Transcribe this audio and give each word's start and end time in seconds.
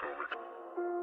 soul. 0.00 0.93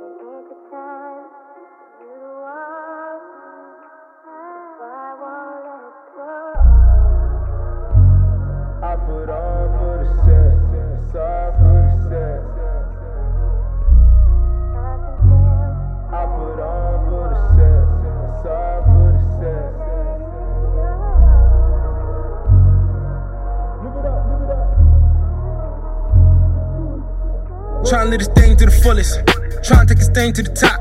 Trying 27.92 28.06
to 28.06 28.12
live 28.12 28.20
this 28.20 28.30
thing 28.40 28.56
to 28.56 28.66
the 28.68 28.72
fullest. 28.72 29.20
Trying 29.68 29.86
to 29.86 29.94
take 29.94 30.00
this 30.00 30.08
thing 30.08 30.32
to 30.40 30.42
the 30.42 30.56
top. 30.56 30.80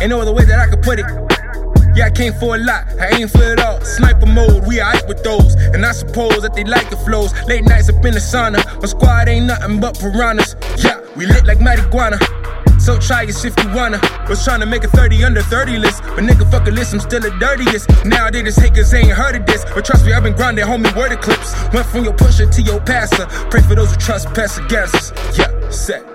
Ain't 0.00 0.10
no 0.10 0.20
other 0.20 0.32
way 0.32 0.44
that 0.44 0.60
I 0.60 0.70
could 0.70 0.80
put 0.80 1.00
it. 1.00 1.06
Yeah, 1.98 2.06
I 2.06 2.10
came 2.14 2.32
for 2.34 2.54
a 2.54 2.58
lot, 2.58 2.86
I 3.02 3.18
ain't 3.18 3.32
for 3.32 3.42
it 3.42 3.58
all. 3.58 3.80
Sniper 3.80 4.26
mode, 4.26 4.62
we 4.64 4.80
alright 4.80 5.02
with 5.08 5.24
those. 5.24 5.56
And 5.74 5.84
I 5.84 5.90
suppose 5.90 6.42
that 6.42 6.54
they 6.54 6.62
like 6.62 6.88
the 6.88 6.96
flows. 6.98 7.34
Late 7.48 7.64
nights 7.64 7.88
up 7.88 8.04
in 8.04 8.14
the 8.14 8.22
sauna. 8.22 8.62
My 8.80 8.86
squad 8.86 9.26
ain't 9.26 9.46
nothing 9.46 9.80
but 9.80 9.98
piranhas. 9.98 10.54
Yeah, 10.78 11.02
we 11.16 11.26
lit 11.26 11.46
like 11.46 11.58
marijuana. 11.58 12.22
So 12.78 12.96
try 13.00 13.24
us 13.24 13.44
if 13.44 13.58
you 13.58 13.68
wanna. 13.74 13.98
Was 14.28 14.44
trying 14.44 14.60
to 14.60 14.66
make 14.66 14.84
a 14.84 14.88
30 14.88 15.24
under 15.24 15.42
30 15.42 15.78
list. 15.78 16.00
But 16.14 16.22
nigga, 16.22 16.48
fuck 16.48 16.68
a 16.68 16.70
list, 16.70 16.94
I'm 16.94 17.00
still 17.00 17.22
the 17.22 17.34
dirtiest. 17.42 17.90
Now 18.06 18.30
they 18.30 18.44
just 18.44 18.60
hate 18.60 18.74
they 18.74 18.98
ain't 18.98 19.18
heard 19.18 19.34
of 19.34 19.46
this. 19.46 19.64
But 19.74 19.84
trust 19.84 20.06
me, 20.06 20.12
I've 20.12 20.22
been 20.22 20.36
grinding, 20.36 20.64
homie, 20.64 20.94
word 20.94 21.10
clips. 21.20 21.50
Went 21.74 21.86
from 21.86 22.04
your 22.04 22.14
pusher 22.14 22.48
to 22.48 22.62
your 22.62 22.78
passer. 22.82 23.26
Pray 23.50 23.62
for 23.62 23.74
those 23.74 23.90
who 23.90 23.96
trespass 23.96 24.58
against 24.58 24.94
us. 24.94 25.12
Yeah, 25.36 25.70
set. 25.70 26.09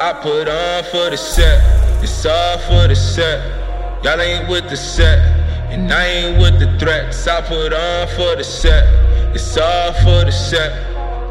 I 0.00 0.14
put 0.14 0.48
on 0.48 0.84
for 0.84 1.10
the 1.10 1.16
set, 1.18 1.60
it's 2.02 2.24
all 2.24 2.56
for 2.60 2.88
the 2.88 2.96
set. 2.96 3.38
Y'all 4.02 4.18
ain't 4.18 4.48
with 4.48 4.66
the 4.70 4.76
set, 4.76 5.18
and 5.70 5.92
I 5.92 6.06
ain't 6.06 6.40
with 6.40 6.58
the 6.58 6.78
threats. 6.78 7.28
I 7.28 7.42
put 7.42 7.74
on 7.74 8.08
for 8.16 8.34
the 8.34 8.42
set, 8.42 8.84
it's 9.34 9.58
all 9.58 9.92
for 9.92 10.24
the 10.24 10.32
set. 10.32 10.72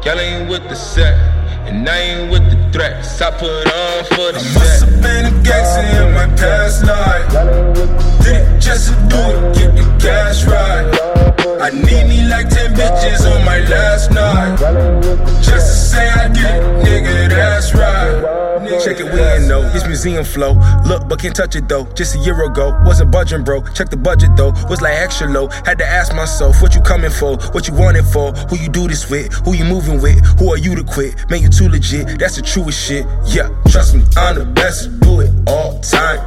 Y'all 0.04 0.20
ain't 0.20 0.48
with 0.48 0.62
the 0.68 0.76
set, 0.76 1.14
and 1.66 1.88
I 1.88 1.98
ain't 1.98 2.30
with 2.30 2.48
the 2.48 2.70
threats. 2.72 3.20
I 3.20 3.32
put 3.32 3.66
on 3.66 4.04
for 4.04 4.30
the 4.30 4.38
I 4.38 4.54
must 4.54 4.78
set. 4.78 4.88
have 4.88 5.02
been 5.02 5.26
a 5.26 5.42
gangster 5.42 6.06
in 6.06 6.14
my 6.14 6.26
past 6.36 6.84
life. 6.86 7.89
Last 13.68 14.10
night. 14.10 14.58
Just 15.42 15.66
to 15.66 15.76
say 15.90 16.08
I 16.08 16.28
did 16.28 16.62
nigga, 16.84 17.28
that's 17.28 17.74
right. 17.74 18.40
Check 18.84 19.00
it, 19.00 19.12
we 19.12 19.20
in 19.20 19.48
though. 19.48 19.68
It's 19.74 19.86
museum 19.86 20.24
flow. 20.24 20.52
Look, 20.86 21.08
but 21.08 21.20
can't 21.20 21.34
touch 21.34 21.56
it 21.56 21.68
though. 21.68 21.84
Just 21.94 22.14
a 22.14 22.18
year 22.18 22.40
ago, 22.44 22.80
wasn't 22.84 23.10
budging, 23.10 23.42
bro. 23.42 23.62
Check 23.74 23.90
the 23.90 23.96
budget 23.96 24.36
though. 24.36 24.52
Was 24.68 24.80
like 24.80 24.94
extra 24.98 25.28
low. 25.28 25.48
Had 25.48 25.78
to 25.78 25.86
ask 25.86 26.14
myself, 26.14 26.62
what 26.62 26.74
you 26.74 26.80
coming 26.80 27.10
for? 27.10 27.36
What 27.52 27.66
you 27.68 27.74
want 27.74 27.96
it 27.96 28.04
for? 28.04 28.32
Who 28.32 28.56
you 28.56 28.68
do 28.68 28.86
this 28.86 29.10
with? 29.10 29.32
Who 29.44 29.54
you 29.54 29.64
moving 29.64 30.00
with? 30.00 30.24
Who 30.38 30.52
are 30.52 30.58
you 30.58 30.74
to 30.76 30.84
quit? 30.84 31.28
Man, 31.28 31.42
you 31.42 31.48
too 31.48 31.68
legit. 31.68 32.18
That's 32.18 32.36
the 32.36 32.42
truest 32.42 32.86
shit. 32.86 33.06
Yeah, 33.26 33.48
trust 33.68 33.94
me, 33.94 34.04
I'm 34.16 34.38
the 34.38 34.44
best 34.44 35.00
do 35.00 35.20
it 35.20 35.30
all 35.46 35.80
time. 35.80 36.20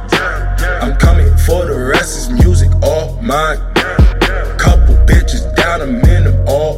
I'm 0.82 0.96
coming 0.96 1.34
for 1.38 1.64
the 1.64 1.90
rest. 1.92 2.18
Is 2.18 2.30
music 2.30 2.70
all 2.82 3.20
mine? 3.22 3.73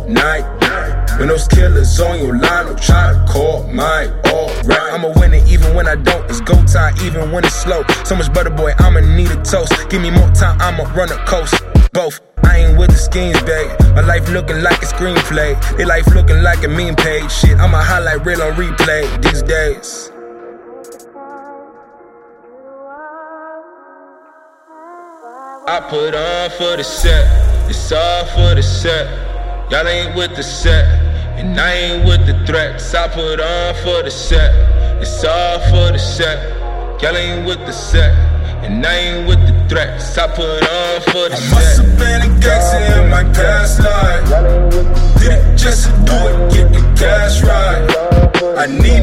Night. 0.09 0.45
When 1.19 1.28
those 1.28 1.49
killers 1.49 1.99
on 2.00 2.19
your 2.19 2.37
line, 2.37 2.67
don't 2.67 2.83
try 2.83 3.12
to 3.12 3.33
call 3.33 3.62
my 3.72 4.06
Alright, 4.27 4.93
I'ma 4.93 5.12
win 5.17 5.34
it 5.34 5.49
even 5.49 5.75
when 5.75 5.89
I 5.89 5.94
don't. 5.94 6.28
It's 6.28 6.41
go 6.41 6.55
time, 6.65 6.94
even 7.03 7.33
when 7.33 7.44
it's 7.44 7.55
slow. 7.55 7.84
So 8.05 8.15
much 8.15 8.33
butter, 8.33 8.50
boy, 8.50 8.72
I'ma 8.78 9.00
need 9.00 9.31
a 9.31 9.43
toast. 9.43 9.72
Give 9.89 10.03
me 10.03 10.11
more 10.11 10.31
time, 10.33 10.61
I'ma 10.61 10.84
run 10.95 11.11
a 11.11 11.16
coast. 11.27 11.55
Both. 11.93 12.21
I 12.45 12.59
ain't 12.59 12.78
with 12.78 12.91
the 12.91 12.97
schemes, 12.97 13.41
babe. 13.43 13.71
My 13.95 14.03
life 14.03 14.28
looking 14.31 14.62
like 14.62 14.81
a 14.83 14.87
screenplay. 14.87 15.59
Their 15.77 15.87
life 15.87 16.06
looking 16.15 16.43
like 16.43 16.62
a 16.65 16.69
meme 16.69 16.95
page. 16.95 17.33
Shit, 17.33 17.59
I'm 17.59 17.75
a 17.75 17.83
highlight 17.83 18.25
reel 18.25 18.43
on 18.43 18.53
replay 18.55 19.22
these 19.22 19.43
days. 19.43 20.12
I 25.69 25.81
put 25.91 26.15
on 26.15 26.50
for 26.50 26.77
the 26.77 26.84
set, 26.84 27.69
it's 27.69 27.91
all 27.91 28.25
for 28.27 28.55
the 28.55 28.62
set. 28.62 29.25
Y'all 29.69 29.88
ain't 29.88 30.15
with 30.15 30.37
the 30.37 30.44
set, 30.44 30.84
and 31.38 31.59
I 31.59 31.72
ain't 31.72 32.06
with 32.06 32.25
the 32.25 32.34
threats. 32.47 32.94
I 32.94 33.09
put 33.09 33.41
on 33.41 33.75
for 33.82 34.00
the 34.04 34.10
set, 34.12 34.54
it's 35.03 35.25
all 35.25 35.59
for 35.71 35.91
the 35.91 35.99
set. 35.99 36.38
Y'all 37.03 37.16
ain't 37.16 37.44
with 37.44 37.59
the 37.66 37.72
set, 37.72 38.12
and 38.62 38.87
I 38.87 38.94
ain't 38.94 39.28
with 39.28 39.41
the 39.44 39.69
threats. 39.69 40.16
I 40.16 40.28
put 40.28 40.62
on 40.62 41.00
for 41.10 41.28
the 41.28 41.37
I 41.37 41.50
must 41.50 41.77
set. 41.77 41.84
have 41.84 41.99
been 41.99 42.22
a 42.22 42.41
gangster 42.41 43.03
in 43.03 43.10
my 43.10 43.25
past 43.34 43.81
life. 43.82 45.19
Did 45.19 45.32
it 45.32 45.59
just 45.59 45.87
to 45.87 45.91
do 46.06 46.15
it, 46.15 46.53
get 46.54 46.69
the 46.72 46.83
cash 46.97 47.43
right. 47.43 48.06
I 48.56 48.66
need 48.66 48.96